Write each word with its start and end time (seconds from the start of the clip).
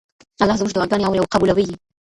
الله 0.43 0.57
زموږ 0.59 0.71
دعاګانې 0.73 1.03
اوري 1.07 1.19
او 1.21 1.31
قبلوي 1.33 1.63
یې. 1.69 1.75